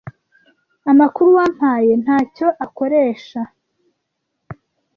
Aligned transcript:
Amakuru 0.91 1.29
wampaye 1.37 1.93
ntacyo 2.03 2.47
akoresha. 2.65 3.41